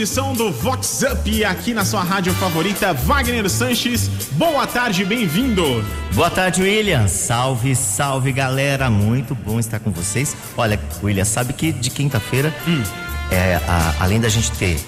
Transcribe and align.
edição 0.00 0.32
do 0.32 0.50
Vox 0.50 1.02
Up 1.02 1.44
aqui 1.44 1.74
na 1.74 1.84
sua 1.84 2.02
rádio 2.02 2.32
favorita, 2.32 2.94
Wagner 2.94 3.50
Sanches. 3.50 4.08
Boa 4.32 4.66
tarde, 4.66 5.04
bem-vindo. 5.04 5.84
Boa 6.14 6.30
tarde, 6.30 6.62
William. 6.62 7.06
Salve, 7.06 7.76
salve, 7.76 8.32
galera. 8.32 8.88
Muito 8.88 9.34
bom 9.34 9.60
estar 9.60 9.78
com 9.78 9.90
vocês. 9.90 10.34
Olha, 10.56 10.80
William, 11.02 11.26
sabe 11.26 11.52
que 11.52 11.70
de 11.70 11.90
quinta-feira, 11.90 12.50
hum. 12.66 12.82
é, 13.30 13.56
a, 13.68 13.96
além 14.00 14.18
da 14.18 14.30
gente 14.30 14.50
ter 14.52 14.80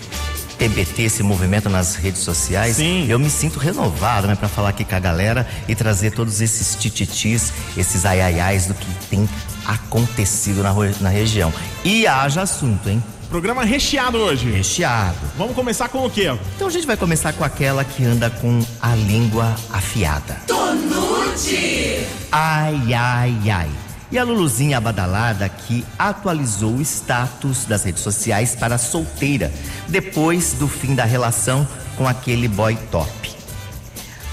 TBT, 0.57 1.03
esse 1.03 1.22
movimento 1.22 1.68
nas 1.68 1.94
redes 1.94 2.22
sociais, 2.22 2.76
Sim. 2.76 3.07
eu 3.07 3.18
me 3.18 3.29
sinto 3.29 3.58
renovado, 3.58 4.26
né, 4.26 4.35
para 4.35 4.49
falar 4.49 4.71
aqui 4.71 4.82
com 4.82 4.94
a 4.94 4.99
galera 4.99 5.46
e 5.68 5.75
trazer 5.75 6.13
todos 6.13 6.40
esses 6.40 6.75
tititis, 6.75 7.53
esses 7.76 8.07
aiaiais 8.07 8.64
do 8.64 8.72
que 8.72 8.86
tem 9.11 9.29
acontecido 9.67 10.63
na, 10.63 10.72
na 11.03 11.11
região. 11.11 11.53
E 11.85 12.07
haja 12.07 12.40
assunto, 12.40 12.89
hein? 12.89 13.03
Programa 13.32 13.64
recheado 13.64 14.18
hoje. 14.18 14.50
Recheado. 14.50 15.17
Vamos 15.39 15.54
começar 15.54 15.89
com 15.89 16.04
o 16.04 16.11
quê? 16.11 16.27
Então 16.54 16.68
a 16.68 16.71
gente 16.71 16.86
vai 16.86 16.99
começar 16.99 17.32
com 17.32 17.43
aquela 17.43 17.82
que 17.82 18.04
anda 18.04 18.29
com 18.29 18.63
a 18.79 18.95
língua 18.95 19.57
afiada. 19.73 20.35
Tonute! 20.46 22.07
Ai, 22.31 22.93
ai, 22.93 23.50
ai. 23.50 23.71
E 24.11 24.18
a 24.18 24.23
Luluzinha 24.23 24.79
badalada 24.82 25.49
que 25.49 25.82
atualizou 25.99 26.75
o 26.75 26.82
status 26.82 27.64
das 27.64 27.85
redes 27.85 28.03
sociais 28.03 28.54
para 28.54 28.76
solteira 28.76 29.51
depois 29.89 30.53
do 30.53 30.68
fim 30.68 30.95
da 30.95 31.04
relação 31.04 31.67
com 31.96 32.06
aquele 32.06 32.48
boy 32.48 32.77
top. 32.91 33.31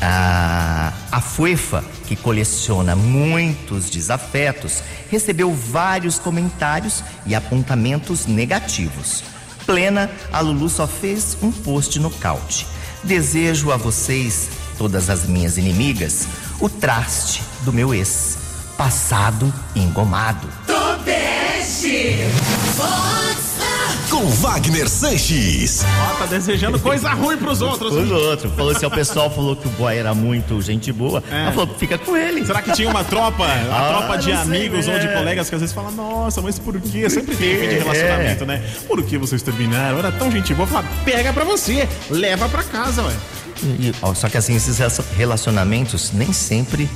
A, 0.01 0.93
a 1.11 1.21
Fuefa, 1.21 1.83
que 2.07 2.15
coleciona 2.15 2.95
muitos 2.95 3.89
desafetos, 3.89 4.81
recebeu 5.09 5.53
vários 5.53 6.17
comentários 6.17 7.03
e 7.25 7.35
apontamentos 7.35 8.25
negativos. 8.25 9.23
Plena, 9.65 10.09
a 10.31 10.39
Lulu 10.39 10.69
só 10.69 10.87
fez 10.87 11.37
um 11.41 11.51
post 11.51 11.99
nocaute. 11.99 12.65
Desejo 13.03 13.71
a 13.71 13.77
vocês, 13.77 14.49
todas 14.77 15.09
as 15.09 15.25
minhas 15.25 15.57
inimigas, 15.57 16.27
o 16.59 16.69
traste 16.69 17.43
do 17.61 17.71
meu 17.71 17.93
ex, 17.93 18.37
passado 18.77 19.53
engomado. 19.75 20.47
Tobeste! 20.65 22.19
Com 24.09 24.25
Wagner 24.25 24.89
Sanches. 24.89 25.83
Ó, 25.83 26.15
tá 26.15 26.25
desejando 26.25 26.79
coisa 26.79 27.11
ruim 27.11 27.37
pros 27.37 27.61
outros. 27.61 27.93
Os 27.93 28.11
outros. 28.11 28.51
Falou 28.53 28.71
assim, 28.71 28.85
o 28.85 28.91
pessoal 28.91 29.29
falou 29.29 29.55
que 29.55 29.67
o 29.67 29.71
boy 29.71 29.95
era 29.95 30.13
muito 30.13 30.59
gente 30.61 30.91
boa. 30.91 31.23
É. 31.31 31.43
Ela 31.43 31.51
falou, 31.51 31.75
fica 31.77 31.97
com 31.97 32.17
ele. 32.17 32.45
Será 32.45 32.61
que 32.61 32.71
tinha 32.71 32.89
uma 32.89 33.03
tropa, 33.03 33.43
uma 33.43 33.77
ah, 33.77 33.89
tropa 33.89 34.17
de 34.17 34.31
amigos 34.31 34.85
sei, 34.85 34.93
ou 34.93 34.99
de 34.99 35.07
é. 35.07 35.13
colegas 35.13 35.47
que 35.47 35.55
às 35.55 35.61
vezes 35.61 35.73
falam, 35.73 35.91
nossa, 35.91 36.41
mas 36.41 36.57
por 36.57 36.79
quê? 36.81 37.09
Sempre 37.09 37.35
tem 37.35 37.59
fim 37.59 37.69
de 37.69 37.75
relacionamento, 37.75 38.43
é. 38.43 38.47
né? 38.47 38.63
Por 38.87 39.03
que 39.03 39.17
vocês 39.17 39.41
terminaram? 39.41 39.99
Era 39.99 40.11
tão 40.11 40.31
gente 40.31 40.53
boa. 40.53 40.67
Fala, 40.67 40.85
pega 41.05 41.31
pra 41.31 41.43
você, 41.43 41.87
leva 42.09 42.49
pra 42.49 42.63
casa, 42.63 43.03
ué. 43.03 43.13
E, 43.63 43.93
ó, 44.01 44.13
só 44.13 44.27
que 44.27 44.37
assim, 44.37 44.55
esses 44.55 44.79
relacionamentos 45.15 46.11
nem 46.13 46.33
sempre 46.33 46.89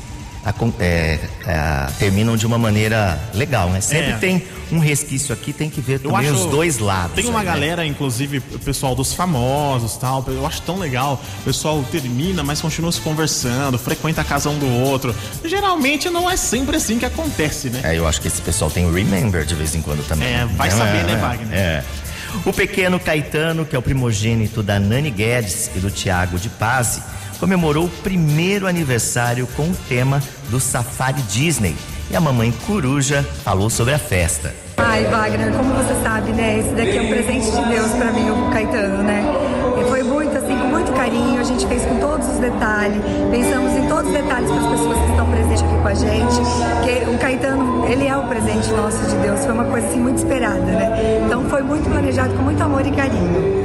é, 0.79 1.19
é, 1.45 1.87
terminam 1.99 2.35
de 2.35 2.45
uma 2.45 2.57
maneira 2.57 3.19
legal, 3.33 3.69
né? 3.69 3.81
Sempre 3.81 4.11
é. 4.11 4.17
tem 4.17 4.43
um 4.73 4.79
resquício 4.79 5.33
aqui, 5.33 5.53
tem 5.53 5.69
que 5.69 5.79
ver 5.79 5.99
também 5.99 6.27
acho, 6.27 6.33
os 6.33 6.45
dois 6.45 6.79
lados. 6.79 7.15
Tem 7.15 7.25
uma 7.25 7.39
aí, 7.39 7.45
né? 7.45 7.51
galera, 7.51 7.81
né? 7.83 7.87
inclusive, 7.87 8.37
o 8.37 8.59
pessoal 8.59 8.95
dos 8.95 9.13
famosos 9.13 9.97
tal, 9.97 10.23
eu 10.27 10.45
acho 10.45 10.61
tão 10.63 10.77
legal. 10.77 11.21
O 11.41 11.43
pessoal 11.43 11.83
termina, 11.91 12.43
mas 12.43 12.61
continua 12.61 12.91
se 12.91 13.01
conversando, 13.01 13.77
frequenta 13.77 14.21
a 14.21 14.23
casa 14.23 14.49
um 14.49 14.57
do 14.57 14.67
outro. 14.67 15.15
Geralmente 15.43 16.09
não 16.09 16.29
é 16.29 16.35
sempre 16.35 16.77
assim 16.77 16.97
que 16.97 17.05
acontece, 17.05 17.69
né? 17.69 17.81
É, 17.83 17.97
eu 17.97 18.07
acho 18.07 18.19
que 18.19 18.27
esse 18.27 18.41
pessoal 18.41 18.71
tem 18.71 18.91
remember 18.91 19.45
de 19.45 19.55
vez 19.55 19.75
em 19.75 19.81
quando 19.81 20.05
também. 20.07 20.27
É, 20.27 20.45
vai 20.45 20.71
saber, 20.71 21.03
né, 21.03 21.15
Wagner? 21.17 21.57
É. 21.57 21.83
O 22.45 22.51
pequeno 22.51 22.99
Caetano, 22.99 23.65
que 23.65 23.75
é 23.75 23.79
o 23.79 23.81
primogênito 23.81 24.63
da 24.63 24.79
Nani 24.79 25.11
Guedes 25.11 25.69
e 25.75 25.79
do 25.79 25.91
Tiago 25.91 26.39
de 26.39 26.49
Pazzi, 26.49 27.01
comemorou 27.39 27.85
o 27.85 27.89
primeiro 27.89 28.65
aniversário 28.67 29.45
com 29.55 29.69
o 29.69 29.75
tema 29.87 30.21
do 30.49 30.59
Safari 30.59 31.21
Disney. 31.23 31.75
E 32.09 32.15
a 32.15 32.21
mamãe 32.21 32.51
Coruja 32.65 33.23
falou 33.43 33.69
sobre 33.69 33.93
a 33.93 33.99
festa. 33.99 34.62
Ai, 34.77 35.05
Wagner, 35.05 35.51
como 35.53 35.73
você 35.73 35.93
sabe, 36.03 36.31
né? 36.31 36.59
Esse 36.59 36.69
daqui 36.69 36.97
é 36.97 37.01
um 37.01 37.07
presente 37.07 37.51
de 37.51 37.65
Deus 37.65 37.91
para 37.91 38.11
mim, 38.11 38.29
o 38.29 38.51
Caetano, 38.51 39.03
né? 39.03 39.23
E 39.79 39.83
foi 39.89 40.03
muito 40.03 40.37
assim, 40.37 40.57
com 40.57 40.67
muito 40.67 40.91
carinho, 40.93 41.39
a 41.39 41.43
gente 41.43 41.65
fez 41.67 41.85
com 41.85 41.99
todos 41.99 42.27
os 42.27 42.37
detalhes, 42.37 43.01
pensamos 43.31 43.73
em 43.73 43.87
todos 43.87 44.07
os 44.07 44.13
detalhes 44.13 44.49
para 44.49 44.59
as 44.59 44.67
pessoas 44.67 44.97
que 44.99 45.09
estão 45.11 45.29
presentes 45.29 45.63
aqui 45.63 45.77
com 45.81 45.87
a 45.87 45.93
gente, 45.93 46.41
que 46.83 47.09
o 47.09 47.17
Caetano, 47.17 47.85
ele 47.87 48.07
é 48.07 48.15
o 48.15 48.23
presente 48.23 48.71
nosso 48.71 49.03
de 49.09 49.15
Deus, 49.17 49.43
foi 49.43 49.53
uma 49.53 49.65
coisa 49.65 49.87
assim 49.87 49.99
muito 49.99 50.17
esperada, 50.17 50.59
né? 50.59 51.21
Então 51.25 51.43
foi 51.49 51.61
muito 51.63 51.89
planejado 51.89 52.33
com 52.33 52.43
muito 52.43 52.61
amor 52.61 52.85
e 52.85 52.91
carinho. 52.91 53.62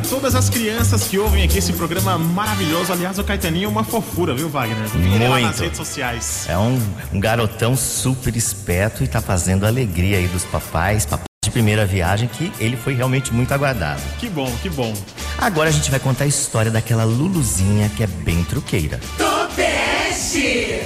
Para 0.00 0.08
todas 0.08 0.34
as 0.34 0.48
crianças 0.48 1.06
que 1.08 1.18
ouvem 1.18 1.42
aqui 1.42 1.58
esse 1.58 1.74
programa 1.74 2.16
maravilhoso. 2.16 2.90
Aliás, 2.92 3.18
o 3.18 3.24
Caetaninho 3.24 3.66
é 3.66 3.68
uma 3.68 3.84
fofura, 3.84 4.34
viu, 4.34 4.48
Wagner? 4.48 4.88
Muito. 4.94 5.28
Lá 5.28 5.40
nas 5.40 5.58
redes 5.58 5.76
sociais. 5.76 6.46
É 6.48 6.56
um, 6.56 6.80
um, 7.12 7.20
garotão 7.20 7.76
super 7.76 8.34
esperto 8.34 9.04
e 9.04 9.06
tá 9.06 9.20
fazendo 9.20 9.66
alegria 9.66 10.16
aí 10.16 10.26
dos 10.28 10.44
papais, 10.44 11.04
papais 11.04 11.26
de 11.44 11.50
primeira 11.50 11.84
viagem, 11.84 12.28
que 12.28 12.50
ele 12.58 12.76
foi 12.76 12.94
realmente 12.94 13.32
muito 13.32 13.52
aguardado. 13.52 14.00
Que 14.18 14.30
bom, 14.30 14.50
que 14.62 14.70
bom. 14.70 14.94
Agora 15.36 15.68
a 15.68 15.72
gente 15.72 15.90
vai 15.90 16.00
contar 16.00 16.24
a 16.24 16.28
história 16.28 16.70
daquela 16.70 17.04
Luluzinha 17.04 17.90
que 17.94 18.02
é 18.02 18.06
bem 18.06 18.42
truqueira. 18.44 18.98
Tobeste! 19.18 20.80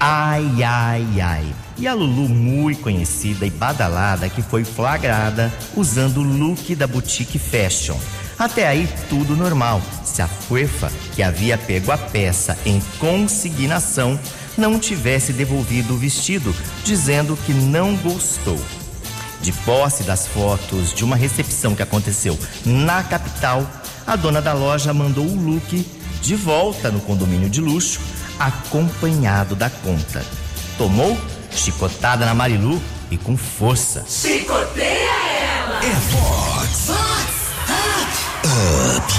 Ai, 0.00 0.62
ai, 0.62 1.06
ai. 1.20 1.54
E 1.78 1.86
a 1.86 1.94
Lulu, 1.94 2.28
muito 2.28 2.80
conhecida 2.80 3.46
e 3.46 3.50
badalada, 3.50 4.28
que 4.28 4.42
foi 4.42 4.64
flagrada 4.64 5.52
usando 5.76 6.18
o 6.18 6.22
look 6.22 6.74
da 6.74 6.86
boutique 6.86 7.38
fashion. 7.38 7.96
Até 8.38 8.66
aí, 8.66 8.88
tudo 9.08 9.34
normal. 9.36 9.80
Se 10.04 10.20
a 10.20 10.28
Fuefa, 10.28 10.92
que 11.14 11.22
havia 11.22 11.56
pego 11.56 11.90
a 11.90 11.98
peça 11.98 12.56
em 12.66 12.80
consignação, 12.98 14.18
não 14.56 14.78
tivesse 14.78 15.32
devolvido 15.32 15.94
o 15.94 15.98
vestido, 15.98 16.54
dizendo 16.84 17.36
que 17.44 17.52
não 17.52 17.96
gostou. 17.96 18.58
De 19.40 19.52
posse 19.52 20.02
das 20.02 20.26
fotos 20.26 20.92
de 20.92 21.04
uma 21.04 21.16
recepção 21.16 21.74
que 21.74 21.82
aconteceu 21.82 22.38
na 22.64 23.02
capital, 23.02 23.66
a 24.06 24.16
dona 24.16 24.40
da 24.40 24.52
loja 24.52 24.92
mandou 24.92 25.24
o 25.24 25.40
look 25.40 25.86
de 26.20 26.34
volta 26.34 26.90
no 26.90 27.00
condomínio 27.00 27.48
de 27.48 27.60
luxo, 27.60 28.00
acompanhado 28.38 29.54
da 29.54 29.70
conta. 29.70 30.24
Tomou 30.76 31.16
chicotada 31.50 32.26
na 32.26 32.34
Marilu 32.34 32.82
e 33.10 33.16
com 33.16 33.36
força. 33.36 34.04
Chicoteia 34.08 34.84
ela! 34.84 35.80
É 35.84 35.94
Fox! 35.94 36.65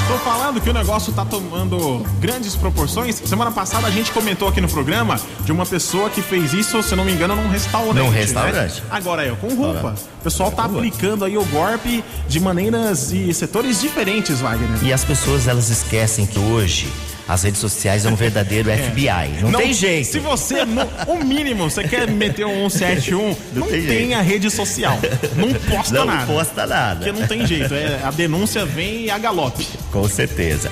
Tô 0.07 0.17
falando 0.19 0.59
que 0.61 0.69
o 0.69 0.73
negócio 0.73 1.13
tá 1.13 1.25
tomando 1.25 2.05
grandes 2.19 2.55
proporções. 2.55 3.15
Semana 3.15 3.51
passada 3.51 3.87
a 3.87 3.91
gente 3.91 4.11
comentou 4.11 4.47
aqui 4.47 4.59
no 4.59 4.67
programa 4.67 5.19
de 5.41 5.51
uma 5.51 5.65
pessoa 5.65 6.09
que 6.09 6.21
fez 6.21 6.53
isso, 6.53 6.81
se 6.81 6.95
não 6.95 7.05
me 7.05 7.11
engano, 7.11 7.35
num 7.35 7.49
restaurante. 7.49 8.03
Num 8.03 8.09
restaurante. 8.09 8.81
Né? 8.81 8.87
Agora 8.89 9.25
é, 9.25 9.31
com 9.35 9.53
roupa. 9.53 9.95
O 10.19 10.23
pessoal 10.23 10.51
tá 10.51 10.65
aplicando 10.65 11.25
aí 11.25 11.37
o 11.37 11.45
golpe 11.45 12.03
de 12.27 12.39
maneiras 12.39 13.11
e 13.11 13.33
setores 13.33 13.81
diferentes, 13.81 14.39
Wagner. 14.39 14.83
E 14.83 14.91
as 14.91 15.03
pessoas 15.03 15.47
elas 15.47 15.69
esquecem 15.69 16.25
que 16.25 16.39
hoje 16.39 16.87
as 17.27 17.43
redes 17.43 17.59
sociais 17.59 18.05
é 18.05 18.09
um 18.09 18.15
verdadeiro 18.15 18.69
é. 18.71 18.77
FBI. 18.77 19.41
Não, 19.41 19.51
não, 19.51 19.59
tem 19.59 19.73
jeito. 19.73 20.11
Se 20.11 20.19
você, 20.19 20.65
no, 20.65 20.83
o 21.07 21.23
mínimo, 21.23 21.69
você 21.69 21.83
quer 21.83 22.09
meter 22.09 22.45
um 22.45 22.69
171, 22.69 23.27
não, 23.53 23.61
não 23.61 23.67
tem, 23.67 23.85
tem 23.85 24.13
a 24.13 24.21
rede 24.21 24.49
social. 24.49 24.97
Não 25.35 25.53
posta 25.69 25.93
não 25.93 26.05
nada. 26.05 26.25
Não 26.25 26.35
posta 26.35 26.65
nada. 26.65 27.05
Porque 27.05 27.19
não 27.19 27.27
tem 27.27 27.45
jeito. 27.45 27.73
É, 27.73 27.99
a 28.03 28.11
denúncia 28.11 28.65
vem 28.65 29.09
a 29.09 29.17
galope. 29.17 29.67
Com 29.91 30.07
certeza. 30.07 30.71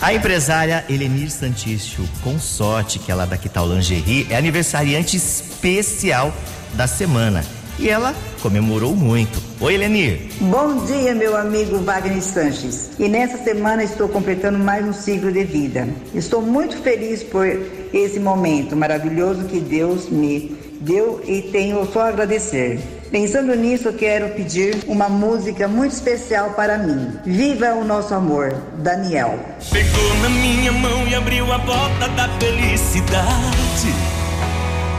A 0.00 0.12
empresária 0.12 0.84
Elenir 0.88 1.30
Santício 1.30 2.08
Consorte, 2.22 2.98
que 2.98 3.12
é 3.12 3.14
lá 3.14 3.24
da 3.24 3.36
Quital 3.36 3.68
Lingerie, 3.68 4.26
é 4.30 4.36
aniversariante 4.36 5.16
especial 5.16 6.34
da 6.74 6.86
semana. 6.86 7.44
E 7.82 7.88
ela 7.88 8.14
comemorou 8.40 8.94
muito. 8.94 9.42
Oi, 9.60 9.76
Lenir. 9.76 10.20
Bom 10.40 10.84
dia, 10.84 11.14
meu 11.14 11.36
amigo 11.36 11.78
Wagner 11.78 12.22
Sanches. 12.22 12.92
E 12.96 13.08
nessa 13.08 13.36
semana 13.38 13.82
estou 13.82 14.08
completando 14.08 14.58
mais 14.58 14.86
um 14.86 14.92
ciclo 14.92 15.32
de 15.32 15.42
vida. 15.42 15.88
Estou 16.14 16.40
muito 16.40 16.76
feliz 16.78 17.24
por 17.24 17.44
esse 17.92 18.20
momento 18.20 18.76
maravilhoso 18.76 19.44
que 19.44 19.58
Deus 19.58 20.08
me 20.08 20.56
deu 20.80 21.22
e 21.26 21.42
tenho 21.42 21.84
só 21.92 22.02
a 22.02 22.08
agradecer. 22.08 22.80
Pensando 23.10 23.54
nisso, 23.56 23.88
eu 23.88 23.94
quero 23.94 24.28
pedir 24.30 24.76
uma 24.86 25.08
música 25.08 25.66
muito 25.66 25.92
especial 25.92 26.50
para 26.50 26.78
mim. 26.78 27.18
Viva 27.26 27.74
o 27.74 27.84
nosso 27.84 28.14
amor, 28.14 28.54
Daniel. 28.78 29.38
Pegou 29.70 30.14
na 30.22 30.30
minha 30.30 30.72
mão 30.72 31.06
e 31.08 31.14
abriu 31.14 31.52
a 31.52 31.58
porta 31.58 32.08
da 32.10 32.28
felicidade. 32.38 34.11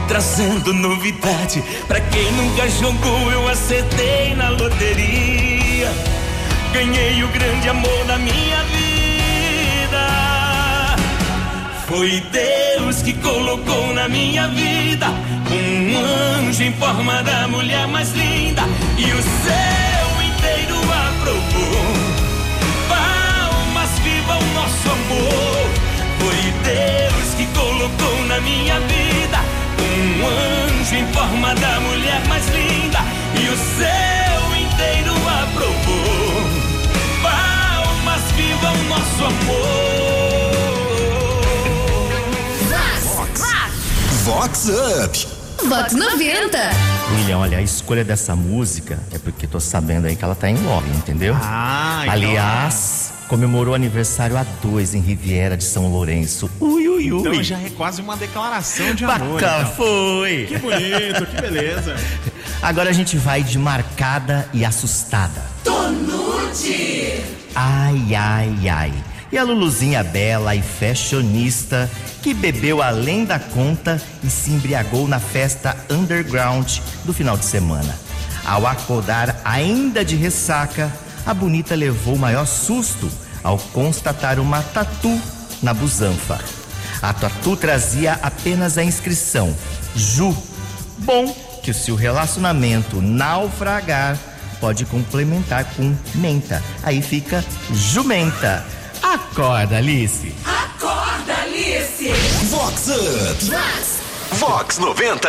Trazendo 0.06 0.72
novidade 0.74 1.62
pra 1.88 1.98
quem 1.98 2.30
nunca 2.32 2.68
jogou, 2.68 3.32
eu 3.32 3.48
acertei 3.48 4.34
na 4.36 4.50
loteria. 4.50 5.90
Ganhei 6.72 7.24
o 7.24 7.28
grande 7.28 7.68
amor 7.70 8.04
da 8.06 8.18
minha 8.18 8.62
vida. 8.64 10.06
Foi 11.88 12.22
Deus 12.30 13.02
que 13.02 13.14
colocou 13.14 13.94
na 13.94 14.08
minha 14.08 14.46
vida 14.48 15.06
um 15.50 16.48
anjo 16.48 16.62
em 16.62 16.72
forma 16.74 17.22
da 17.22 17.48
mulher 17.48 17.86
mais 17.88 18.12
linda 18.12 18.62
e 18.98 19.04
o 19.04 19.22
céu 19.22 20.22
inteiro 20.22 20.76
aprovou. 21.08 21.84
Palmas, 22.88 23.90
viva 24.00 24.36
o 24.36 24.54
nosso 24.54 24.90
amor. 24.90 25.70
Foi 26.18 26.52
Deus 26.62 27.34
que 27.36 27.46
colocou 27.58 28.26
na 28.26 28.40
minha 28.40 28.78
vida 28.80 28.93
um 30.24 30.78
anjo 30.78 30.94
em 30.96 31.06
forma 31.12 31.54
da 31.54 31.80
mulher 31.80 32.26
mais 32.28 32.46
linda 32.48 32.98
e 33.40 33.48
o 33.48 33.56
céu 33.56 34.56
inteiro 34.56 35.12
aprovou. 35.28 36.44
Palmas, 37.22 38.22
viva 38.32 38.70
o 38.72 38.84
nosso 38.88 39.24
amor. 39.24 39.74
Vox 44.24 44.68
Up. 44.68 45.26
Vox 45.68 45.92
90. 45.94 46.58
William, 47.12 47.38
olha, 47.38 47.58
a 47.58 47.62
escolha 47.62 48.04
dessa 48.04 48.34
música 48.34 48.98
é 49.12 49.18
porque 49.18 49.46
tô 49.46 49.60
sabendo 49.60 50.06
aí 50.06 50.16
que 50.16 50.24
ela 50.24 50.34
tá 50.34 50.48
em 50.48 50.56
love, 50.56 50.88
entendeu? 50.90 51.36
Ah, 51.40 52.00
então- 52.02 52.12
Aliás, 52.14 53.12
comemorou 53.28 53.74
aniversário 53.74 54.36
a 54.36 54.44
dois 54.62 54.94
em 54.94 55.00
Riviera 55.00 55.56
de 55.56 55.64
São 55.64 55.88
Lourenço. 55.88 56.50
Ui, 56.60 56.88
ui, 56.88 57.12
ui. 57.12 57.20
Então 57.20 57.42
já 57.42 57.58
é 57.58 57.70
quase 57.70 58.00
uma 58.00 58.16
declaração 58.16 58.94
de 58.94 59.04
amor. 59.04 59.40
Bacana, 59.40 59.62
então. 59.62 59.72
foi. 59.76 60.46
Que 60.48 60.58
bonito, 60.58 61.26
que 61.26 61.40
beleza. 61.40 61.96
Agora 62.62 62.90
a 62.90 62.92
gente 62.92 63.16
vai 63.16 63.42
de 63.42 63.58
marcada 63.58 64.48
e 64.52 64.64
assustada. 64.64 65.42
Tonute. 65.62 67.22
Ai, 67.54 68.14
ai, 68.14 68.68
ai. 68.68 68.92
E 69.30 69.38
a 69.38 69.42
Luluzinha 69.42 70.02
bela 70.04 70.54
e 70.54 70.62
fashionista 70.62 71.90
que 72.22 72.32
bebeu 72.32 72.80
além 72.80 73.24
da 73.24 73.38
conta 73.38 74.00
e 74.22 74.30
se 74.30 74.50
embriagou 74.50 75.06
na 75.08 75.18
festa 75.18 75.76
underground 75.90 76.78
do 77.04 77.12
final 77.12 77.36
de 77.36 77.44
semana. 77.44 77.98
Ao 78.44 78.66
acordar 78.66 79.40
ainda 79.44 80.04
de 80.04 80.16
ressaca, 80.16 80.90
a 81.26 81.32
bonita 81.34 81.74
levou 81.74 82.14
o 82.14 82.18
maior 82.18 82.46
susto 82.46 83.10
ao 83.42 83.58
constatar 83.58 84.38
uma 84.38 84.62
tatu 84.62 85.20
na 85.62 85.72
busanfa. 85.74 86.38
A 87.02 87.12
tatu 87.12 87.56
trazia 87.56 88.18
apenas 88.22 88.78
a 88.78 88.84
inscrição 88.84 89.54
Ju. 89.94 90.34
Bom 90.98 91.34
que 91.62 91.72
se 91.72 91.90
o 91.90 91.94
relacionamento 91.94 93.00
naufragar, 93.00 94.18
pode 94.60 94.84
complementar 94.84 95.64
com 95.74 95.94
menta. 96.14 96.62
Aí 96.82 97.00
fica 97.00 97.44
jumenta. 97.72 98.64
Acorda, 99.02 99.78
Alice. 99.78 100.34
Acorda, 100.44 101.34
Alice. 101.42 102.08
Vox 102.50 102.88
Up. 102.88 103.94
Vox 104.38 104.78
90. 104.78 105.28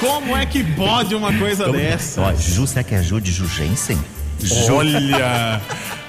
Como 0.00 0.36
é 0.36 0.46
que 0.46 0.62
pode 0.74 1.14
uma 1.14 1.36
coisa 1.36 1.70
dessa? 1.70 2.20
Ó, 2.22 2.34
Ju, 2.34 2.66
será 2.66 2.84
que 2.84 2.94
é 2.94 3.02
Ju 3.02 3.20
de 3.20 3.32
Jugensen? 3.32 3.98
Olha! 4.70 5.60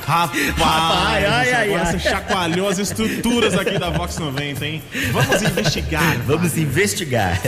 Rapaz, 0.08 0.50
Rapaz, 0.56 1.26
ai, 1.26 1.52
ai, 1.52 1.66
agora 1.66 1.84
ai. 1.86 1.92
você 1.92 2.00
chacoalhou 2.00 2.70
as 2.70 2.80
estruturas 2.80 3.54
aqui 3.56 3.78
da 3.78 3.90
Vox 3.90 4.18
90, 4.18 4.66
hein? 4.66 4.82
Vamos 5.12 5.42
investigar. 5.42 6.18
Vamos 6.26 6.58
investigar. 6.58 7.42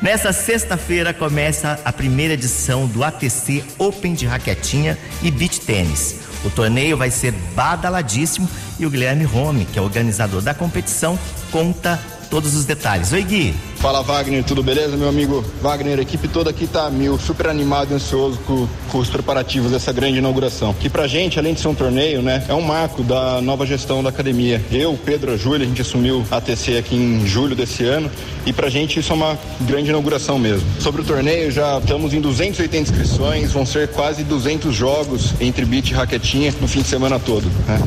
Nessa 0.00 0.32
sexta-feira 0.32 1.12
começa 1.12 1.78
a 1.84 1.92
primeira 1.92 2.32
edição 2.32 2.86
do 2.86 3.04
ATC 3.04 3.62
Open 3.76 4.14
de 4.14 4.24
Raquetinha 4.24 4.96
e 5.22 5.30
Beach 5.30 5.60
Tênis. 5.60 6.20
O 6.42 6.48
torneio 6.48 6.96
vai 6.96 7.10
ser 7.10 7.32
badaladíssimo 7.54 8.48
e 8.78 8.86
o 8.86 8.90
Guilherme 8.90 9.24
Rome, 9.24 9.66
que 9.66 9.78
é 9.78 9.82
organizador 9.82 10.40
da 10.40 10.54
competição, 10.54 11.18
conta 11.50 12.00
todos 12.30 12.54
os 12.54 12.64
detalhes. 12.64 13.12
Oi, 13.12 13.22
Gui. 13.22 13.54
Fala 13.80 14.02
Wagner, 14.02 14.44
tudo 14.44 14.62
beleza, 14.62 14.94
meu 14.94 15.08
amigo 15.08 15.42
Wagner? 15.62 15.98
A 15.98 16.02
equipe 16.02 16.28
toda 16.28 16.50
aqui 16.50 16.66
tá 16.66 16.90
mil, 16.90 17.18
super 17.18 17.46
animado 17.48 17.92
e 17.92 17.94
ansioso 17.94 18.38
com, 18.46 18.68
com 18.90 18.98
os 18.98 19.08
preparativos 19.08 19.70
dessa 19.72 19.90
grande 19.90 20.18
inauguração. 20.18 20.74
Que 20.74 20.90
pra 20.90 21.06
gente, 21.06 21.38
além 21.38 21.54
de 21.54 21.60
ser 21.60 21.68
um 21.68 21.74
torneio, 21.74 22.20
né, 22.20 22.44
é 22.46 22.52
um 22.52 22.60
marco 22.60 23.02
da 23.02 23.40
nova 23.40 23.64
gestão 23.64 24.02
da 24.02 24.10
academia. 24.10 24.62
Eu, 24.70 24.98
Pedro, 25.02 25.32
a 25.32 25.36
Júlia, 25.38 25.64
a 25.64 25.68
gente 25.68 25.80
assumiu 25.80 26.22
a 26.30 26.36
ATC 26.36 26.76
aqui 26.76 26.94
em 26.94 27.26
julho 27.26 27.56
desse 27.56 27.82
ano 27.84 28.10
e 28.44 28.52
pra 28.52 28.68
gente 28.68 29.00
isso 29.00 29.12
é 29.12 29.16
uma 29.16 29.38
grande 29.62 29.88
inauguração 29.88 30.38
mesmo. 30.38 30.66
Sobre 30.78 31.00
o 31.00 31.04
torneio, 31.04 31.50
já 31.50 31.78
estamos 31.78 32.12
em 32.12 32.20
280 32.20 32.76
inscrições, 32.90 33.50
vão 33.50 33.64
ser 33.64 33.88
quase 33.88 34.22
200 34.24 34.74
jogos 34.74 35.32
entre 35.40 35.64
beat 35.64 35.90
e 35.90 35.94
raquetinha 35.94 36.54
no 36.60 36.68
fim 36.68 36.82
de 36.82 36.88
semana 36.88 37.18
todo. 37.18 37.46
né? 37.66 37.80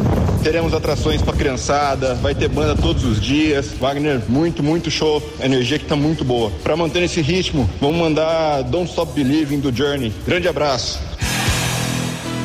Teremos 0.43 0.73
atrações 0.73 1.21
pra 1.21 1.31
criançada, 1.31 2.15
vai 2.15 2.35
ter 2.35 2.49
banda 2.49 2.75
todos 2.75 3.05
os 3.05 3.21
dias. 3.21 3.67
Wagner, 3.79 4.21
muito, 4.27 4.61
muito 4.61 4.91
show. 4.91 5.23
Energia 5.41 5.79
que 5.79 5.82
tá 5.89 5.95
muito 5.95 6.23
boa. 6.23 6.51
Pra 6.63 6.75
manter 6.75 7.03
esse 7.03 7.21
ritmo, 7.21 7.69
vamos 7.79 7.97
mandar 7.97 8.63
Don't 8.63 8.89
Stop 8.89 9.13
Believing 9.13 9.59
do 9.59 9.75
Journey. 9.75 10.13
Grande 10.25 10.47
abraço. 10.47 10.99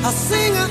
A 0.04 0.12
singer 0.12 0.68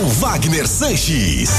Com 0.00 0.08
Wagner 0.08 0.66
Sanches. 0.66 1.50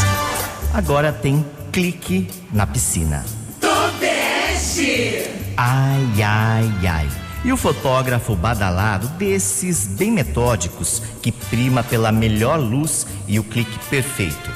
Agora 0.74 1.13
tem 1.13 1.45
clique 1.71 2.27
na 2.51 2.65
piscina. 2.65 3.24
Tobeste. 3.60 5.29
Ai, 5.55 6.24
ai, 6.24 6.88
ai. 6.88 7.10
E 7.45 7.53
o 7.53 7.57
fotógrafo 7.57 8.36
badalado, 8.36 9.07
desses 9.10 9.86
bem 9.86 10.10
metódicos, 10.12 11.03
que 11.21 11.31
prima 11.31 11.83
pela 11.83 12.12
melhor 12.12 12.60
luz 12.60 13.05
e 13.27 13.38
o 13.38 13.43
clique 13.43 13.77
perfeito. 13.91 14.50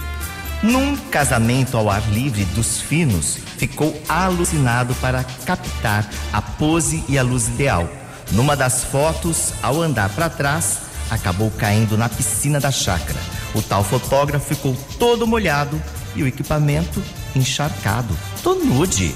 Num 0.63 0.97
casamento 1.11 1.77
ao 1.77 1.87
ar 1.87 2.01
livre 2.11 2.43
dos 2.55 2.81
finos, 2.81 3.37
ficou 3.55 3.95
alucinado 4.09 4.95
para 4.95 5.23
captar 5.45 6.09
a 6.33 6.41
pose 6.41 7.03
e 7.07 7.19
a 7.19 7.23
luz 7.23 7.49
ideal. 7.49 7.87
Numa 8.31 8.55
das 8.55 8.83
fotos, 8.83 9.53
ao 9.61 9.79
andar 9.79 10.09
para 10.09 10.27
trás, 10.27 10.84
acabou 11.09 11.51
caindo 11.51 11.97
na 11.97 12.09
piscina 12.09 12.59
da 12.59 12.71
chácara. 12.71 13.19
O 13.53 13.61
tal 13.61 13.83
fotógrafo 13.83 14.45
ficou 14.53 14.75
todo 14.99 15.25
molhado 15.25 15.81
e 16.15 16.23
o 16.23 16.27
equipamento 16.27 17.01
encharcado. 17.35 18.15
Tô 18.43 18.55
nude. 18.55 19.13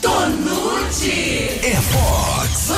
Tonute. 0.00 1.60
É 1.62 1.76
Fox. 1.76 2.70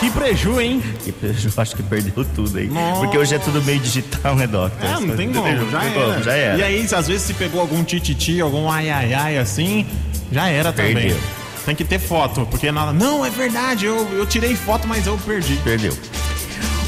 Que 0.00 0.10
preju, 0.10 0.60
hein? 0.60 0.82
Que 1.04 1.12
preju, 1.12 1.50
acho 1.56 1.76
que 1.76 1.82
perdeu 1.82 2.24
tudo 2.34 2.58
aí. 2.58 2.66
Nossa. 2.68 3.00
Porque 3.00 3.16
hoje 3.16 3.34
é 3.34 3.38
tudo 3.38 3.62
meio 3.62 3.80
digital, 3.80 4.36
né, 4.36 4.46
Doctor? 4.46 4.88
É, 4.88 5.00
não 5.00 5.16
tem 5.16 5.32
como, 5.32 5.70
já 5.70 5.80
tem 5.80 5.90
era. 5.90 6.00
como, 6.12 6.22
já 6.22 6.32
era. 6.32 6.58
E 6.58 6.62
aí, 6.62 6.86
se 6.86 6.94
às 6.94 7.06
vezes 7.08 7.22
se 7.22 7.34
pegou 7.34 7.60
algum 7.60 7.82
tititi, 7.82 8.40
algum 8.40 8.70
ai 8.70 8.90
ai 8.90 9.14
ai 9.14 9.38
assim, 9.38 9.86
já 10.30 10.48
era 10.48 10.72
também. 10.72 11.16
Tem 11.66 11.74
que 11.74 11.84
ter 11.84 11.98
foto, 11.98 12.46
porque 12.46 12.70
nada. 12.70 12.92
Não, 12.92 13.26
é 13.26 13.28
verdade, 13.28 13.86
eu, 13.86 14.08
eu 14.12 14.24
tirei 14.24 14.54
foto, 14.54 14.86
mas 14.86 15.06
eu 15.06 15.18
perdi. 15.18 15.56
Perdeu. 15.56 15.92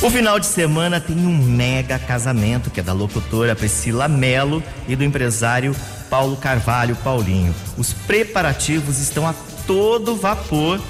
O 0.00 0.08
final 0.08 0.38
de 0.38 0.47
semana 0.47 1.00
tem 1.00 1.16
um 1.16 1.37
mega 1.37 1.99
casamento 1.99 2.70
que 2.70 2.78
é 2.78 2.82
da 2.85 2.92
locutora 2.92 3.56
Priscila 3.56 4.06
Melo 4.06 4.62
e 4.87 4.94
do 4.94 5.02
empresário 5.02 5.75
Paulo 6.08 6.37
Carvalho 6.37 6.94
Paulinho. 6.94 7.52
Os 7.76 7.92
preparativos 7.92 9.00
estão 9.00 9.26
a 9.26 9.35
todo 9.66 10.14
vapor 10.14 10.80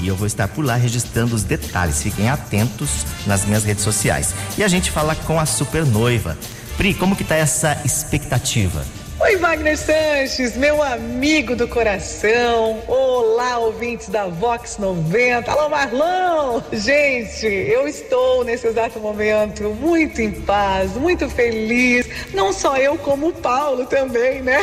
e 0.00 0.08
eu 0.08 0.16
vou 0.16 0.26
estar 0.26 0.48
por 0.48 0.64
lá 0.64 0.74
registrando 0.74 1.36
os 1.36 1.44
detalhes. 1.44 2.02
Fiquem 2.02 2.28
atentos 2.28 3.06
nas 3.24 3.44
minhas 3.44 3.62
redes 3.62 3.84
sociais. 3.84 4.34
E 4.58 4.64
a 4.64 4.68
gente 4.68 4.90
fala 4.90 5.14
com 5.14 5.38
a 5.38 5.46
super 5.46 5.86
noiva. 5.86 6.36
Pri, 6.76 6.92
como 6.94 7.14
que 7.14 7.22
tá 7.22 7.36
essa 7.36 7.80
expectativa? 7.84 8.84
Oi, 9.18 9.36
Wagner 9.36 9.78
Sanches, 9.78 10.58
meu 10.58 10.82
amigo 10.82 11.56
do 11.56 11.66
coração. 11.66 12.82
Olá, 12.86 13.58
ouvintes 13.58 14.10
da 14.10 14.26
Vox 14.26 14.76
90. 14.76 15.50
Alô, 15.50 15.70
Marlon! 15.70 16.60
Gente, 16.70 17.46
eu 17.46 17.88
estou 17.88 18.44
nesse 18.44 18.66
exato 18.66 19.00
momento 19.00 19.70
muito 19.80 20.20
em 20.20 20.30
paz, 20.30 20.92
muito 20.92 21.30
feliz. 21.30 22.06
Não 22.34 22.52
só 22.52 22.76
eu, 22.76 22.98
como 22.98 23.28
o 23.28 23.32
Paulo 23.32 23.86
também, 23.86 24.42
né? 24.42 24.60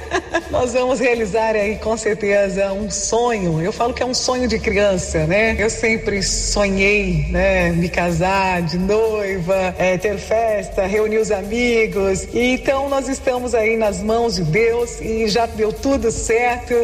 Nós 0.50 0.72
vamos 0.72 1.00
realizar 1.00 1.56
aí, 1.56 1.76
com 1.76 1.96
certeza, 1.96 2.72
um 2.72 2.90
sonho. 2.90 3.60
Eu 3.60 3.72
falo 3.72 3.94
que 3.94 4.02
é 4.02 4.06
um 4.06 4.14
sonho 4.14 4.46
de 4.46 4.58
criança, 4.58 5.26
né? 5.26 5.56
Eu 5.58 5.70
sempre 5.70 6.22
sonhei, 6.22 7.26
né? 7.30 7.70
Me 7.70 7.88
casar 7.88 8.62
de 8.62 8.78
noiva, 8.78 9.74
é, 9.78 9.96
ter 9.96 10.18
festa, 10.18 10.86
reunir 10.86 11.18
os 11.18 11.30
amigos. 11.30 12.28
Então 12.32 12.88
nós 12.88 13.08
estamos 13.08 13.54
aí 13.54 13.76
nas 13.76 14.02
mãos 14.04 14.36
de 14.36 14.42
Deus 14.42 15.00
e 15.00 15.26
já 15.26 15.46
deu 15.46 15.72
tudo 15.72 16.10
certo. 16.10 16.74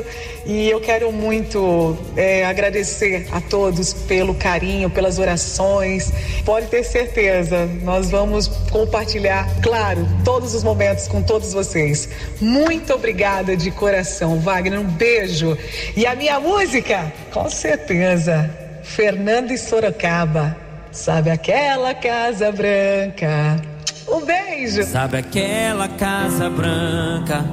E 0.47 0.69
eu 0.69 0.81
quero 0.81 1.13
muito 1.13 1.97
é, 2.17 2.45
agradecer 2.45 3.29
a 3.31 3.41
todos 3.41 3.93
pelo 3.93 4.35
carinho, 4.35 4.91
pelas 4.91 5.19
orações. 5.19 6.13
Pode 6.45 6.67
ter 6.67 6.83
certeza, 6.83 7.67
nós 7.83 8.11
vamos 8.11 8.49
compartilhar, 8.71 9.47
claro, 9.63 10.07
todos 10.25 10.55
os 10.55 10.65
momentos 10.65 11.07
com 11.07 11.23
todos 11.23 11.53
vocês. 11.53 12.09
Muito 12.41 12.93
obrigada 12.95 13.57
de 13.57 13.71
coração, 13.71 14.41
Wagner. 14.41 14.81
Um 14.81 14.85
beijo. 14.85 15.57
E 15.97 16.07
a 16.07 16.17
minha 16.17 16.41
música, 16.41 17.13
com 17.33 17.49
certeza, 17.49 18.51
Fernando 18.83 19.51
e 19.51 19.59
Sorocaba. 19.59 20.57
Sabe 20.91 21.31
aquela 21.31 21.95
casa 21.95 22.51
branca? 22.51 23.70
Um 24.11 24.25
beijo. 24.25 24.83
Sabe 24.83 25.19
aquela 25.19 25.87
casa 25.87 26.51
branca 26.51 27.45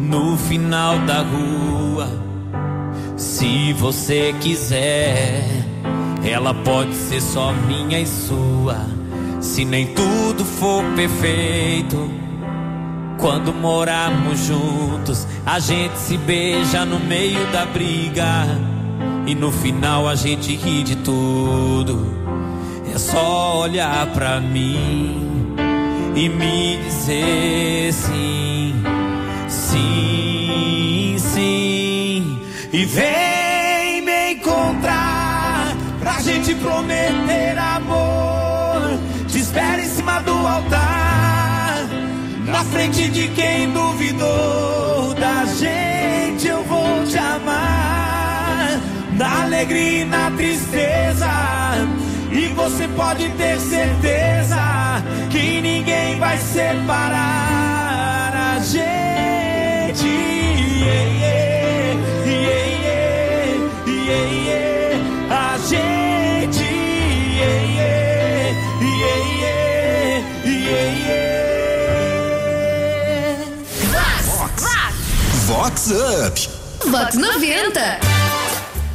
no 0.00 0.36
final 0.36 0.98
da 1.00 1.22
rua? 1.22 2.08
Se 3.16 3.72
você 3.74 4.34
quiser, 4.40 5.44
ela 6.24 6.52
pode 6.52 6.92
ser 6.94 7.20
só 7.20 7.52
minha 7.52 8.00
e 8.00 8.06
sua. 8.06 8.84
Se 9.40 9.64
nem 9.64 9.86
tudo 9.94 10.44
for 10.44 10.82
perfeito, 10.96 12.10
quando 13.20 13.52
morarmos 13.52 14.46
juntos, 14.46 15.26
a 15.46 15.60
gente 15.60 15.96
se 15.98 16.16
beija 16.16 16.84
no 16.84 16.98
meio 16.98 17.46
da 17.52 17.64
briga. 17.64 18.24
E 19.26 19.34
no 19.34 19.52
final 19.52 20.08
a 20.08 20.16
gente 20.16 20.56
ri 20.56 20.82
de 20.82 20.96
tudo. 20.96 22.06
É 22.92 22.98
só 22.98 23.60
olhar 23.60 24.06
pra 24.08 24.40
mim 24.40 25.23
e 26.14 26.28
me 26.28 26.76
dizer 26.76 27.92
sim, 27.92 28.74
sim, 29.48 31.16
sim. 31.18 32.38
E 32.72 32.84
vem 32.84 34.02
me 34.02 34.34
encontrar 34.34 35.76
pra 35.98 36.20
gente 36.20 36.54
prometer 36.54 37.58
amor. 37.58 38.98
Te 39.28 39.38
espero 39.40 39.82
em 39.82 39.88
cima 39.88 40.20
do 40.20 40.32
altar, 40.32 41.88
na 42.46 42.64
frente 42.64 43.08
de 43.08 43.28
quem 43.28 43.70
duvidou 43.70 45.14
da 45.14 45.44
gente. 45.46 46.46
Eu 46.46 46.62
vou 46.64 47.04
te 47.06 47.18
amar, 47.18 48.80
na 49.16 49.42
alegria 49.42 50.02
e 50.02 50.04
na 50.04 50.30
tristeza. 50.30 51.03
Você 52.64 52.88
pode 52.88 53.28
ter 53.32 53.60
certeza 53.60 54.56
que 55.30 55.60
ninguém 55.60 56.18
vai 56.18 56.38
separar 56.38 58.32
a 58.34 58.58
gente. 58.60 60.06
Yeah, 60.06 61.04
yeah, 61.20 61.94
yeah, 62.24 62.64
yeah, 62.86 63.60
yeah, 63.86 64.24
yeah. 64.48 64.96
A 65.30 65.58
gente. 65.58 66.64
Yeah, 67.36 67.60
yeah, 67.76 68.56
yeah, 68.80 69.20
yeah, 69.42 70.24
yeah, 70.46 70.88
yeah. 71.06 71.44
Vox 75.46 75.90
Up. 75.90 76.40
Vox 76.90 77.14
90. 77.14 78.00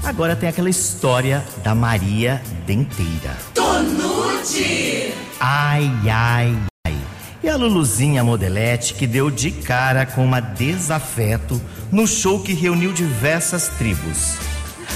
Agora 0.03 0.35
tem 0.35 0.49
aquela 0.49 0.69
história 0.71 1.45
da 1.63 1.75
Maria 1.75 2.41
Denteira. 2.65 3.37
Tonute. 3.79 5.13
Ai, 5.39 5.89
ai, 6.11 6.57
ai. 6.85 6.97
E 7.41 7.47
a 7.47 7.55
Luluzinha 7.55 8.23
Modelete 8.25 8.93
que 8.93 9.07
deu 9.07 9.31
de 9.31 9.51
cara 9.51 10.05
com 10.05 10.25
uma 10.25 10.41
desafeto 10.41 11.61
no 11.89 12.05
show 12.05 12.41
que 12.41 12.51
reuniu 12.51 12.91
diversas 12.91 13.69
tribos. 13.69 14.35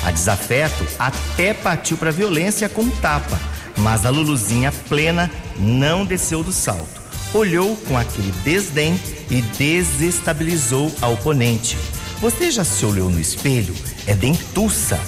A 0.03 0.11
desafeto 0.11 0.85
até 0.99 1.53
partiu 1.53 1.95
para 1.95 2.11
violência 2.11 2.67
com 2.67 2.89
tapa, 2.89 3.39
mas 3.77 4.05
a 4.05 4.09
Luluzinha 4.09 4.73
plena 4.89 5.31
não 5.57 6.05
desceu 6.05 6.43
do 6.43 6.51
salto. 6.51 7.01
Olhou 7.33 7.77
com 7.87 7.97
aquele 7.97 8.33
desdém 8.43 8.99
e 9.31 9.41
desestabilizou 9.41 10.93
a 11.01 11.07
oponente. 11.07 11.77
Você 12.19 12.51
já 12.51 12.65
se 12.65 12.85
olhou 12.85 13.09
no 13.09 13.19
espelho? 13.19 13.73
É 14.05 14.13
dentuça. 14.13 14.99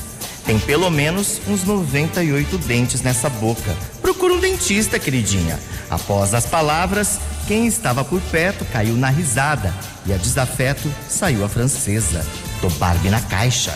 Tem 0.46 0.60
pelo 0.60 0.92
menos 0.92 1.42
uns 1.48 1.64
98 1.64 2.58
dentes 2.60 3.02
nessa 3.02 3.30
boca. 3.30 3.76
Procura 4.02 4.34
um 4.34 4.40
dentista, 4.40 5.00
queridinha. 5.00 5.60
Após 5.90 6.34
as 6.34 6.46
palavras, 6.46 7.20
quem 7.48 7.66
estava 7.66 8.04
por 8.04 8.22
perto 8.22 8.64
caiu 8.66 8.96
na 8.96 9.10
risada 9.10 9.74
e 10.06 10.14
a 10.14 10.18
desafeto 10.18 10.92
saiu 11.10 11.44
a 11.44 11.50
francesa. 11.50 12.26
Tô 12.62 12.70
Barbie 12.72 13.10
na 13.10 13.22
caixa. 13.22 13.74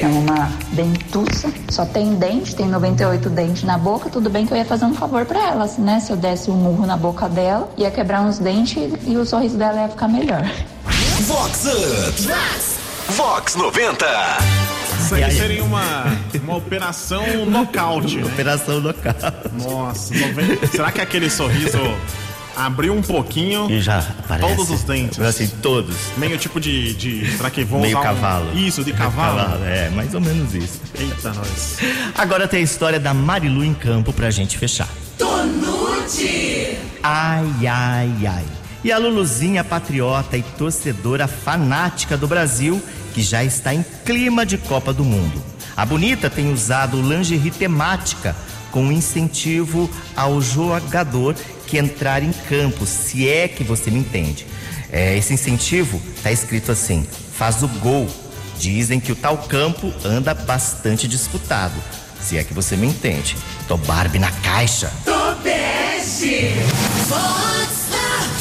É 0.00 0.06
uma 0.06 0.50
dentuça, 0.72 1.52
só 1.70 1.84
tem 1.84 2.14
dente, 2.14 2.54
tem 2.54 2.66
98 2.66 3.28
dentes 3.30 3.62
na 3.62 3.76
boca. 3.76 4.08
Tudo 4.08 4.30
bem 4.30 4.46
que 4.46 4.52
eu 4.52 4.56
ia 4.56 4.64
fazer 4.64 4.84
um 4.84 4.94
favor 4.94 5.24
pra 5.26 5.48
ela, 5.48 5.66
né? 5.78 6.00
Se 6.00 6.10
eu 6.10 6.16
desse 6.16 6.50
um 6.50 6.54
murro 6.54 6.86
na 6.86 6.96
boca 6.96 7.28
dela, 7.28 7.72
ia 7.76 7.90
quebrar 7.90 8.22
uns 8.22 8.38
dentes 8.38 8.76
e 9.06 9.16
o 9.16 9.24
sorriso 9.26 9.56
dela 9.56 9.82
ia 9.82 9.88
ficar 9.88 10.08
melhor. 10.08 10.42
Vox 11.26 11.66
Up. 11.66 13.14
Vox 13.14 13.54
90. 13.56 14.06
Isso 15.04 15.14
aí 15.14 15.30
seria 15.32 15.64
uma, 15.64 16.16
uma 16.42 16.56
operação 16.56 17.46
nocaute. 17.46 18.16
Né? 18.16 18.24
Operação 18.32 18.78
local. 18.78 19.14
Nossa, 19.52 20.12
será 20.70 20.92
que 20.92 21.00
aquele 21.00 21.28
sorriso 21.30 21.78
abriu 22.56 22.94
um 22.94 23.02
pouquinho? 23.02 23.70
E 23.70 23.80
já 23.80 23.98
aparece. 23.98 24.54
Todos 24.54 24.70
os 24.70 24.82
dentes. 24.82 25.18
Assim, 25.20 25.48
todos. 25.62 25.96
Meio 26.16 26.36
tipo 26.38 26.60
de. 26.60 26.94
de 26.94 27.30
será 27.36 27.50
que 27.50 27.64
vão 27.64 27.80
Meio 27.80 27.98
usar 27.98 28.10
um- 28.12 28.14
cavalo. 28.14 28.58
Isso, 28.58 28.84
de 28.84 28.92
cavalo. 28.94 29.64
É, 29.64 29.88
mais 29.90 30.14
ou 30.14 30.20
menos 30.20 30.54
isso. 30.54 30.80
Eita, 30.98 31.32
nós. 31.32 31.78
Agora 32.16 32.46
tem 32.46 32.60
a 32.60 32.62
história 32.62 33.00
da 33.00 33.14
Marilu 33.14 33.64
em 33.64 33.74
campo 33.74 34.12
pra 34.12 34.30
gente 34.30 34.58
fechar. 34.58 34.88
Tonute. 35.18 36.78
Ai, 37.02 37.66
ai, 37.66 38.12
ai. 38.26 38.44
E 38.82 38.90
a 38.90 38.96
Luluzinha 38.98 39.62
patriota 39.62 40.36
e 40.38 40.42
torcedora 40.42 41.26
fanática 41.28 42.16
do 42.16 42.26
Brasil 42.26 42.80
que 43.12 43.22
já 43.22 43.44
está 43.44 43.74
em 43.74 43.84
clima 44.04 44.46
de 44.46 44.56
Copa 44.56 44.92
do 44.92 45.04
Mundo. 45.04 45.42
A 45.76 45.84
Bonita 45.84 46.28
tem 46.28 46.52
usado 46.52 47.00
lingerie 47.00 47.50
temática 47.50 48.34
com 48.70 48.90
incentivo 48.92 49.90
ao 50.14 50.40
jogador 50.40 51.34
que 51.66 51.78
entrar 51.78 52.22
em 52.22 52.32
campo, 52.48 52.86
se 52.86 53.28
é 53.28 53.48
que 53.48 53.64
você 53.64 53.90
me 53.90 54.00
entende. 54.00 54.46
É, 54.92 55.16
esse 55.16 55.32
incentivo 55.32 56.00
está 56.16 56.30
escrito 56.30 56.72
assim: 56.72 57.06
faz 57.36 57.62
o 57.62 57.68
gol. 57.68 58.08
Dizem 58.58 59.00
que 59.00 59.12
o 59.12 59.16
tal 59.16 59.38
campo 59.38 59.90
anda 60.04 60.34
bastante 60.34 61.08
disputado, 61.08 61.74
se 62.20 62.36
é 62.36 62.44
que 62.44 62.52
você 62.52 62.76
me 62.76 62.86
entende. 62.86 63.36
Tô 63.66 63.78
Barbie 63.78 64.18
na 64.18 64.30
caixa. 64.30 64.92
Tobeste. 65.04 66.48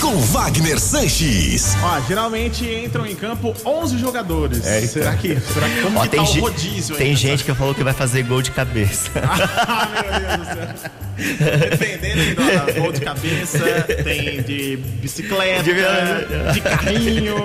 Com 0.09 0.17
Wagner 0.21 0.79
Sanches. 0.79 1.75
Ó, 1.83 2.01
geralmente 2.07 2.65
entram 2.65 3.05
em 3.05 3.13
campo 3.15 3.55
11 3.63 3.95
jogadores. 3.99 4.65
É 4.65 4.79
isso 4.79 4.93
será 4.93 5.15
que, 5.15 5.39
será 5.39 5.69
que 5.69 5.81
como 5.83 5.99
Ó, 5.99 6.01
que 6.01 6.09
tem 6.09 6.23
tá 6.25 6.31
o 6.31 6.39
rodízio 6.39 6.95
aí? 6.95 6.99
tem 7.03 7.15
gente 7.15 7.43
que 7.43 7.53
falou 7.53 7.75
que 7.75 7.83
vai 7.83 7.93
fazer 7.93 8.23
gol 8.23 8.41
de 8.41 8.49
cabeça. 8.49 9.11
Ah, 9.21 9.87
meu 9.93 10.19
Deus 10.19 10.47
do 10.47 10.81
céu. 10.81 10.89
Dependendo 11.69 12.35
do 12.35 12.81
gol 12.81 12.91
de 12.91 13.01
cabeça, 13.01 13.59
tem 14.03 14.41
de 14.41 14.77
bicicleta, 14.77 15.61
De- 15.63 16.53
de 16.53 16.61
carrinho, 16.61 17.35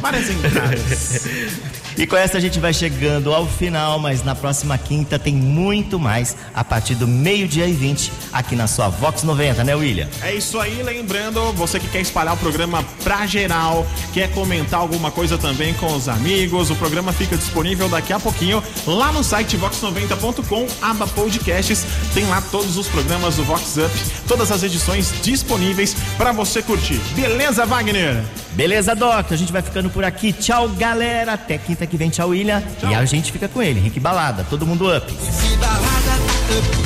várias 0.00 0.30
entradas. 0.30 1.26
E 1.96 2.06
com 2.06 2.14
essa 2.14 2.36
a 2.36 2.40
gente 2.40 2.60
vai 2.60 2.74
chegando 2.74 3.32
ao 3.32 3.46
final, 3.46 3.98
mas 3.98 4.22
na 4.22 4.34
próxima 4.34 4.76
quinta 4.76 5.18
tem 5.18 5.34
muito 5.34 5.98
mais 5.98 6.36
a 6.54 6.62
partir 6.62 6.94
do 6.94 7.08
meio-dia 7.08 7.66
e 7.66 7.72
20 7.72 8.12
aqui 8.32 8.54
na 8.54 8.66
sua 8.66 8.88
Vox 8.88 9.22
90, 9.22 9.64
né, 9.64 9.74
William? 9.74 10.06
É 10.20 10.34
isso 10.34 10.60
aí, 10.60 10.82
lembrando, 10.82 11.52
você 11.54 11.80
que 11.80 11.88
quer 11.88 12.02
espalhar 12.02 12.34
o 12.34 12.36
programa 12.36 12.84
pra 13.02 13.26
geral, 13.26 13.86
quer 14.12 14.30
comentar 14.32 14.80
alguma 14.80 15.10
coisa 15.10 15.38
também 15.38 15.72
com 15.74 15.86
os 15.94 16.06
amigos, 16.06 16.70
o 16.70 16.76
programa 16.76 17.14
fica 17.14 17.34
disponível 17.34 17.88
daqui 17.88 18.12
a 18.12 18.20
pouquinho 18.20 18.62
lá 18.86 19.10
no 19.10 19.24
site 19.24 19.56
vox90.com, 19.56 20.66
aba 20.82 21.06
podcasts, 21.06 21.86
tem 22.12 22.26
lá 22.26 22.42
todos 22.50 22.76
os 22.76 22.88
programas 22.88 23.36
do 23.36 23.44
Vox 23.44 23.78
Up, 23.78 24.26
todas 24.28 24.52
as 24.52 24.62
edições 24.62 25.14
disponíveis 25.22 25.96
pra 26.18 26.30
você 26.30 26.62
curtir. 26.62 27.00
Beleza, 27.14 27.64
Wagner? 27.64 28.22
Beleza, 28.56 28.94
Doctor? 28.94 29.34
A 29.34 29.36
gente 29.36 29.52
vai 29.52 29.60
ficando 29.60 29.90
por 29.90 30.02
aqui. 30.02 30.32
Tchau, 30.32 30.66
galera. 30.70 31.34
Até 31.34 31.58
quinta 31.58 31.85
que 31.86 31.96
vem. 31.96 32.10
Tchau, 32.10 32.30
William. 32.30 32.62
E 32.88 32.94
a 32.94 33.04
gente 33.04 33.32
fica 33.32 33.48
com 33.48 33.62
ele. 33.62 33.80
Rick 33.80 34.00
Balada. 34.00 34.44
Todo 34.48 34.66
mundo 34.66 34.86
up. 34.88 35.06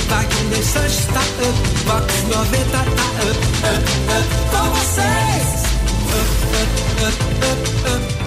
Tá 0.08 0.20
up, 0.20 0.26
tá 1.12 1.20
up, 1.20 1.60
Vox 1.84 2.22
90 2.28 2.70
tá 2.70 2.80
up, 2.80 3.38
up, 3.62 3.84
up, 4.16 4.70
vocês. 4.78 5.64
Up, 6.10 6.30
up, 6.56 7.20
up, 7.46 8.14
up, 8.14 8.19